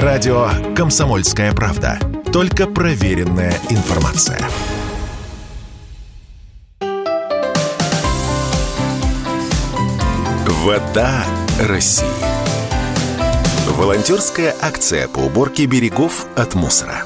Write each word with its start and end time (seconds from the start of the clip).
Радио 0.00 0.48
«Комсомольская 0.74 1.52
правда». 1.52 1.98
Только 2.32 2.66
проверенная 2.66 3.52
информация. 3.68 4.40
Вода 10.64 11.26
России. 11.60 12.06
Волонтерская 13.68 14.56
акция 14.62 15.08
по 15.08 15.18
уборке 15.18 15.66
берегов 15.66 16.24
от 16.36 16.54
мусора. 16.54 17.04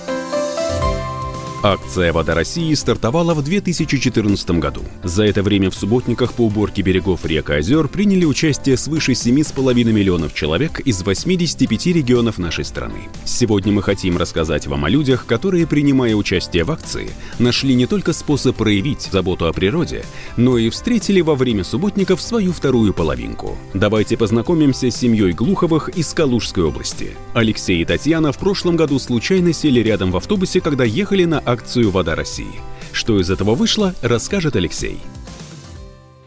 Акция 1.66 2.12
«Вода 2.12 2.36
России» 2.36 2.72
стартовала 2.74 3.34
в 3.34 3.42
2014 3.42 4.50
году. 4.52 4.82
За 5.02 5.24
это 5.24 5.42
время 5.42 5.68
в 5.68 5.74
субботниках 5.74 6.34
по 6.34 6.42
уборке 6.42 6.80
берегов 6.82 7.26
рек 7.26 7.50
и 7.50 7.54
озер 7.54 7.88
приняли 7.88 8.24
участие 8.24 8.76
свыше 8.76 9.12
7,5 9.12 9.74
миллионов 9.90 10.32
человек 10.32 10.78
из 10.78 11.02
85 11.02 11.86
регионов 11.86 12.38
нашей 12.38 12.64
страны. 12.64 13.08
Сегодня 13.24 13.72
мы 13.72 13.82
хотим 13.82 14.16
рассказать 14.16 14.68
вам 14.68 14.84
о 14.84 14.88
людях, 14.88 15.26
которые, 15.26 15.66
принимая 15.66 16.14
участие 16.14 16.62
в 16.62 16.70
акции, 16.70 17.10
нашли 17.40 17.74
не 17.74 17.86
только 17.86 18.12
способ 18.12 18.54
проявить 18.54 19.08
заботу 19.10 19.48
о 19.48 19.52
природе, 19.52 20.04
но 20.36 20.58
и 20.58 20.70
встретили 20.70 21.20
во 21.20 21.34
время 21.34 21.64
субботников 21.64 22.22
свою 22.22 22.52
вторую 22.52 22.94
половинку. 22.94 23.58
Давайте 23.74 24.16
познакомимся 24.16 24.88
с 24.88 24.96
семьей 24.96 25.32
Глуховых 25.32 25.88
из 25.88 26.14
Калужской 26.14 26.62
области. 26.62 27.16
Алексей 27.34 27.82
и 27.82 27.84
Татьяна 27.84 28.30
в 28.30 28.38
прошлом 28.38 28.76
году 28.76 29.00
случайно 29.00 29.52
сели 29.52 29.80
рядом 29.80 30.12
в 30.12 30.16
автобусе, 30.16 30.60
когда 30.60 30.84
ехали 30.84 31.24
на 31.24 31.38
акцию 31.38 31.55
«Вода 31.90 32.14
России». 32.14 32.60
Что 32.92 33.18
из 33.18 33.30
этого 33.30 33.54
вышло, 33.54 33.92
расскажет 34.02 34.56
Алексей. 34.56 34.98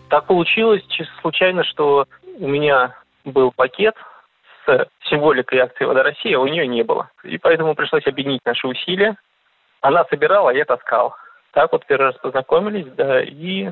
Так 0.10 0.26
получилось 0.26 0.84
чисто 0.90 1.14
случайно, 1.22 1.64
что 1.64 2.06
у 2.40 2.48
меня 2.48 2.96
был 3.26 3.52
пакет 3.52 3.96
с 4.66 4.88
символикой 5.10 5.60
акции 5.60 5.86
«Вода 5.86 6.04
России», 6.04 6.34
а 6.34 6.40
у 6.40 6.48
нее 6.48 6.68
не 6.68 6.84
было. 6.84 7.10
И 7.23 7.38
поэтому 7.38 7.76
пришлось 7.76 8.06
объединить 8.08 8.46
наши 8.46 8.68
усилия. 8.68 9.16
Она 9.81 10.06
собирала, 10.09 10.52
а 10.52 10.53
я 10.53 10.66
таскал. 10.66 11.16
Так 11.52 11.72
вот 11.72 11.86
первый 11.86 12.08
раз 12.08 12.16
познакомились, 12.18 12.88
да, 12.96 13.22
и 13.22 13.72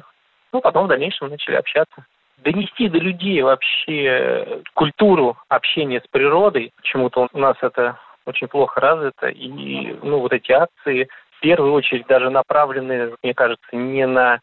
ну, 0.51 0.61
потом 0.61 0.85
в 0.85 0.89
дальнейшем 0.89 1.29
начали 1.29 1.55
общаться. 1.55 2.05
Донести 2.37 2.87
до 2.87 2.99
людей 2.99 3.41
вообще 3.41 4.61
культуру 4.73 5.37
общения 5.49 6.01
с 6.01 6.07
природой, 6.09 6.71
почему-то 6.77 7.27
у 7.31 7.37
нас 7.37 7.57
это 7.61 7.99
очень 8.25 8.47
плохо 8.47 8.79
развито, 8.79 9.27
и 9.27 9.95
ну, 10.03 10.19
вот 10.19 10.33
эти 10.33 10.51
акции 10.51 11.07
в 11.37 11.39
первую 11.39 11.73
очередь 11.73 12.07
даже 12.07 12.29
направлены, 12.29 13.13
мне 13.21 13.33
кажется, 13.33 13.75
не 13.75 14.05
на 14.07 14.39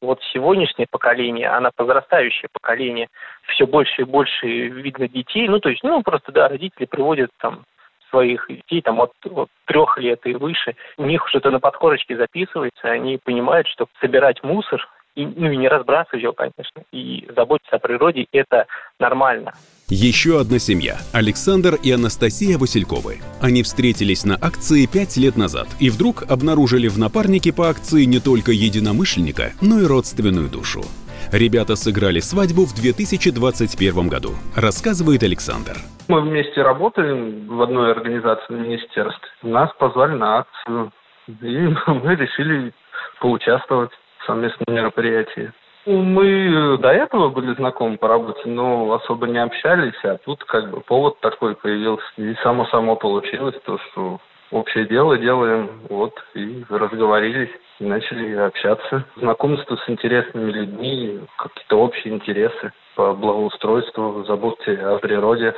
вот 0.00 0.20
сегодняшнее 0.32 0.86
поколение, 0.90 1.48
а 1.48 1.60
на 1.60 1.70
возрастающее 1.76 2.48
поколение. 2.52 3.08
Все 3.48 3.66
больше 3.66 4.02
и 4.02 4.04
больше 4.04 4.46
видно 4.46 5.08
детей. 5.08 5.48
Ну, 5.48 5.58
то 5.58 5.70
есть, 5.70 5.82
ну, 5.82 6.02
просто, 6.02 6.32
да, 6.32 6.48
родители 6.48 6.84
приводят 6.84 7.30
там 7.38 7.64
своих 8.10 8.46
детей 8.48 8.82
там 8.82 9.00
от, 9.00 9.12
от 9.24 9.48
трех 9.64 9.98
лет 9.98 10.20
и 10.24 10.34
выше. 10.34 10.76
У 10.96 11.04
них 11.04 11.22
это 11.34 11.50
на 11.50 11.58
подкорочке 11.58 12.16
записывается, 12.16 12.88
они 12.88 13.18
понимают, 13.22 13.66
что 13.66 13.86
собирать 14.00 14.42
мусор 14.44 14.86
и, 15.16 15.26
ну, 15.26 15.50
и 15.50 15.56
не 15.56 15.68
разбрасывать 15.68 16.22
его, 16.22 16.32
конечно, 16.32 16.82
и 16.92 17.28
заботиться 17.34 17.76
о 17.76 17.80
природе– 17.80 18.26
это 18.32 18.66
нормально. 19.00 19.54
Еще 19.88 20.40
одна 20.40 20.58
семья– 20.58 20.96
Александр 21.14 21.76
и 21.80 21.92
Анастасия 21.92 22.58
Васильковы. 22.58 23.18
Они 23.40 23.62
встретились 23.62 24.24
на 24.24 24.34
акции 24.34 24.84
пять 24.84 25.16
лет 25.16 25.36
назад 25.36 25.68
и 25.78 25.90
вдруг 25.90 26.24
обнаружили 26.28 26.88
в 26.88 26.98
напарнике 26.98 27.54
по 27.54 27.68
акции 27.70 28.02
не 28.02 28.18
только 28.18 28.50
единомышленника, 28.50 29.52
но 29.62 29.78
и 29.78 29.86
родственную 29.86 30.50
душу. 30.50 30.82
Ребята 31.30 31.76
сыграли 31.76 32.18
свадьбу 32.18 32.66
в 32.66 32.74
2021 32.74 34.08
году, 34.08 34.30
рассказывает 34.56 35.22
Александр. 35.22 35.78
Мы 36.08 36.20
вместе 36.20 36.62
работаем 36.62 37.46
в 37.46 37.62
одной 37.62 37.92
организации 37.92 38.54
министерства. 38.54 39.28
Нас 39.44 39.70
позвали 39.78 40.16
на 40.16 40.38
акцию, 40.38 40.90
и 41.28 41.32
мы 41.86 42.16
решили 42.16 42.74
поучаствовать 43.20 43.92
совместном 44.26 44.74
мероприятии. 44.74 45.52
Мы 45.86 46.26
э, 46.26 46.78
до 46.78 46.88
этого 46.88 47.28
были 47.28 47.54
знакомы 47.54 47.96
по 47.96 48.08
работе, 48.08 48.42
но 48.46 48.92
особо 48.92 49.28
не 49.28 49.38
общались, 49.38 49.94
а 50.02 50.18
тут 50.18 50.42
как 50.44 50.70
бы 50.70 50.80
повод 50.80 51.20
такой 51.20 51.54
появился. 51.54 52.04
И 52.16 52.34
само-само 52.42 52.96
получилось 52.96 53.54
то, 53.64 53.78
что 53.78 54.20
общее 54.50 54.86
дело 54.86 55.16
делаем, 55.16 55.70
вот, 55.88 56.12
и 56.34 56.64
разговорились, 56.68 57.50
и 57.78 57.84
начали 57.84 58.34
общаться. 58.34 59.04
Знакомство 59.16 59.76
с 59.76 59.88
интересными 59.88 60.50
людьми, 60.50 61.20
какие-то 61.38 61.78
общие 61.78 62.14
интересы 62.14 62.72
по 62.96 63.12
благоустройству, 63.12 64.24
заботе 64.24 64.72
о 64.72 64.98
природе. 64.98 65.54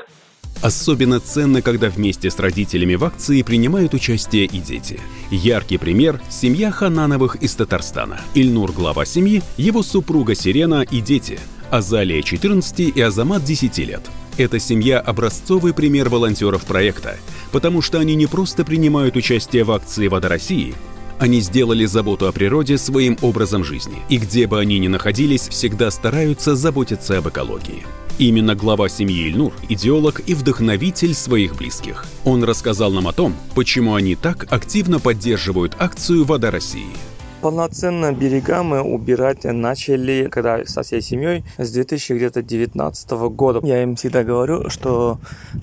Особенно 0.60 1.20
ценно, 1.20 1.62
когда 1.62 1.88
вместе 1.88 2.30
с 2.30 2.38
родителями 2.38 2.96
в 2.96 3.04
акции 3.04 3.42
принимают 3.42 3.94
участие 3.94 4.46
и 4.46 4.58
дети. 4.58 4.98
Яркий 5.30 5.78
пример– 5.78 6.20
семья 6.30 6.72
Ханановых 6.72 7.36
из 7.36 7.54
Татарстана. 7.54 8.20
Ильнур– 8.34 8.72
глава 8.76 9.04
семьи, 9.04 9.42
его 9.56 9.84
супруга 9.84 10.34
Сирена 10.34 10.82
и 10.82 11.00
дети. 11.00 11.38
Азалия– 11.70 12.22
14 12.24 12.80
и 12.80 13.00
Азамат– 13.00 13.44
10 13.44 13.78
лет. 13.78 14.02
Эта 14.36 14.58
семья– 14.58 14.98
образцовый 15.06 15.72
пример 15.72 16.08
волонтеров 16.08 16.64
проекта, 16.64 17.18
потому 17.52 17.80
что 17.80 18.00
они 18.00 18.16
не 18.16 18.26
просто 18.26 18.64
принимают 18.64 19.16
участие 19.16 19.62
в 19.62 19.70
акции 19.70 20.08
«Вода 20.08 20.28
России», 20.28 20.74
они 21.18 21.40
сделали 21.40 21.84
заботу 21.84 22.28
о 22.28 22.32
природе 22.32 22.78
своим 22.78 23.18
образом 23.22 23.64
жизни, 23.64 23.98
и 24.08 24.18
где 24.18 24.46
бы 24.46 24.60
они 24.60 24.78
ни 24.78 24.86
находились, 24.86 25.48
всегда 25.48 25.90
стараются 25.90 26.54
заботиться 26.54 27.18
об 27.18 27.28
экологии. 27.28 27.84
Именно 28.18 28.56
глава 28.56 28.88
семьи 28.88 29.28
Ильнур– 29.28 29.52
идеолог 29.68 30.20
и 30.26 30.34
вдохновитель 30.34 31.14
своих 31.14 31.54
близких. 31.54 32.04
Он 32.24 32.42
рассказал 32.42 32.90
нам 32.90 33.06
о 33.06 33.12
том, 33.12 33.32
почему 33.54 33.94
они 33.94 34.16
так 34.16 34.52
активно 34.52 34.98
поддерживают 34.98 35.76
акцию 35.78 36.24
«Вода 36.24 36.50
России». 36.50 36.96
Полноценно 37.40 38.12
берега 38.12 38.64
мы 38.64 38.82
убирать 38.82 39.44
начали, 39.44 40.28
когда 40.28 40.64
со 40.66 40.82
всей 40.82 41.00
семьей, 41.00 41.44
с 41.56 41.70
2019 41.70 43.10
года. 43.10 43.60
Я 43.62 43.82
им 43.82 43.94
всегда 43.94 44.24
говорю, 44.24 44.68
что 44.70 45.18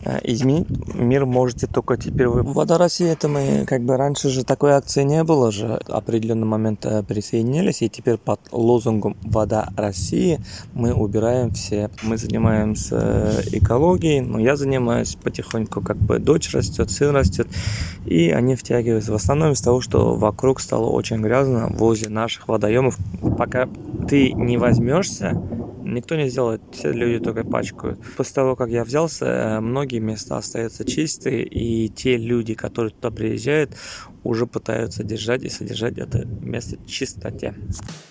э, 0.05 0.19
изменить 0.23 0.67
мир 0.93 1.25
можете 1.25 1.67
только 1.67 1.97
теперь 1.97 2.27
вы. 2.27 2.43
Вода 2.43 2.77
России, 2.77 3.07
это 3.07 3.27
мы, 3.27 3.65
как 3.67 3.81
бы 3.81 3.97
раньше 3.97 4.29
же 4.29 4.45
такой 4.45 4.71
акции 4.71 5.03
не 5.03 5.23
было 5.25 5.51
же. 5.51 5.81
В 5.85 5.91
определенный 5.91 6.47
момент 6.47 6.85
э, 6.85 7.03
присоединились, 7.03 7.81
и 7.81 7.89
теперь 7.89 8.17
под 8.17 8.39
лозунгом 8.53 9.17
«Вода 9.23 9.67
России» 9.75 10.39
мы 10.73 10.93
убираем 10.93 11.51
все. 11.51 11.89
Мы 12.03 12.17
занимаемся 12.17 12.95
э, 12.95 13.41
экологией, 13.51 14.21
но 14.21 14.39
я 14.39 14.55
занимаюсь 14.55 15.17
потихоньку, 15.21 15.81
как 15.81 15.97
бы 15.97 16.19
дочь 16.19 16.53
растет, 16.53 16.89
сын 16.89 17.13
растет, 17.13 17.47
и 18.05 18.29
они 18.29 18.55
втягиваются. 18.55 19.11
В 19.11 19.15
основном 19.15 19.51
из 19.51 19.61
того, 19.61 19.81
что 19.81 20.15
вокруг 20.15 20.61
стало 20.61 20.85
очень 20.85 21.21
грязно, 21.21 21.64
возле 21.69 22.09
наших 22.09 22.47
водоемов. 22.47 22.97
Пока 23.37 23.69
ты 24.07 24.31
не 24.33 24.57
возьмешься, 24.57 25.41
никто 25.85 26.15
не 26.15 26.29
сделает, 26.29 26.61
все 26.71 26.91
люди 26.91 27.23
только 27.23 27.43
пачкают. 27.43 27.99
После 28.17 28.33
того, 28.33 28.55
как 28.55 28.69
я 28.69 28.83
взялся, 28.83 29.25
э, 29.25 29.59
многие 29.59 29.99
места 29.99 30.37
остаются 30.37 30.83
чистые, 30.83 31.45
и 31.45 31.89
те 31.89 32.17
люди, 32.17 32.53
которые 32.53 32.91
туда 32.91 33.11
приезжают, 33.11 33.71
уже 34.23 34.47
пытаются 34.47 35.03
держать 35.03 35.43
и 35.43 35.49
содержать 35.49 35.97
это 35.97 36.25
место 36.25 36.77
в 36.77 36.87
чистоте. 36.87 37.53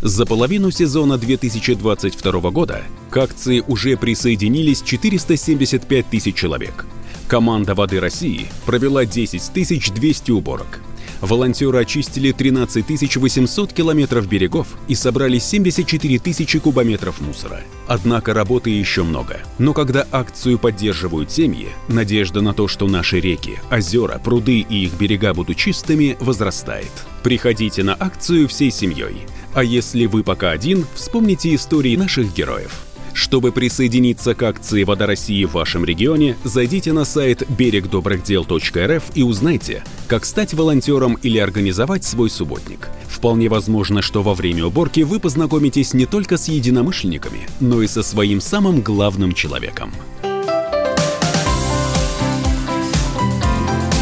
За 0.01 0.27
половину 0.27 0.71
сезона 0.71 1.19
2022 1.19 2.51
года 2.51 2.83
к 3.11 3.17
акции 3.17 3.63
уже 3.67 3.97
присоединились 3.97 4.83
475 4.83 6.07
тысяч 6.07 6.35
человек. 6.35 6.87
Команда 7.27 7.75
«Воды 7.75 8.01
России» 8.01 8.47
провела 8.67 9.05
10 9.05 9.53
200 9.95 10.31
уборок– 10.31 10.81
волонтеры 11.27 11.81
очистили 11.81 12.33
13 12.33 13.17
800 13.17 13.73
километров 13.73 14.29
берегов 14.29 14.69
и 14.89 14.95
собрали 14.95 15.39
74 15.39 16.19
тысячи 16.19 16.59
кубометров 16.59 17.21
мусора. 17.21 17.61
Однако 17.87 18.35
работы 18.35 18.71
еще 18.71 19.03
много. 19.03 19.41
Но 19.59 19.73
когда 19.73 20.07
акцию 20.11 20.59
поддерживают 20.59 21.31
семьи, 21.31 21.69
надежда 21.89 22.41
на 22.41 22.55
то, 22.55 22.69
что 22.69 22.87
наши 22.87 23.21
реки, 23.21 23.59
озера, 23.71 24.21
пруды 24.23 24.61
и 24.61 24.85
их 24.85 24.95
берега 24.95 25.35
будут 25.35 25.57
чистыми, 25.57 26.17
возрастает. 26.21 26.93
Приходите 27.23 27.83
на 27.83 27.95
акцию 27.95 28.49
всей 28.49 28.71
семьей. 28.71 29.27
А 29.55 29.63
если 29.63 30.07
вы 30.07 30.23
пока 30.23 30.51
один, 30.51 30.85
вспомните 30.95 31.55
истории 31.55 31.97
наших 31.97 32.35
героев. 32.35 32.85
Чтобы 33.15 33.53
присоединиться 33.53 34.35
к 34.35 34.43
акции 34.43 34.83
«Вода 34.83 35.07
России» 35.07 35.45
в 35.45 35.53
вашем 35.53 35.85
регионе, 35.85 36.37
зайдите 36.43 36.93
на 36.93 37.05
сайт 37.05 37.45
берегдобрыхдел.рф 37.49 39.05
и 39.15 39.23
узнайте, 39.23 39.85
как 40.09 40.25
стать 40.25 40.53
волонтером 40.53 41.15
или 41.23 41.39
организовать 41.39 42.03
свой 42.03 42.29
субботник. 42.29 42.89
Вполне 43.09 43.49
возможно, 43.49 44.03
что 44.03 44.23
во 44.23 44.35
время 44.35 44.67
уборки 44.67 45.01
вы 45.01 45.21
познакомитесь 45.21 45.95
не 45.95 46.07
только 46.07 46.37
с 46.37 46.49
единомышленниками, 46.49 47.49
но 47.61 47.83
и 47.83 47.87
со 47.87 48.03
своим 48.03 48.41
самым 48.41 48.81
главным 48.81 49.33
человеком. 49.33 49.93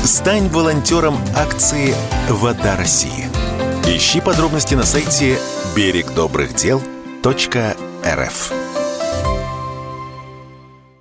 Стань 0.04 0.48
волонтером 0.48 1.16
акции 1.36 1.94
«Вода 2.30 2.76
России». 2.76 3.26
Ищи 3.86 4.22
подробности 4.22 4.74
на 4.74 4.84
сайте 4.84 5.38
берегдобрыхдел.рф. 5.76 8.71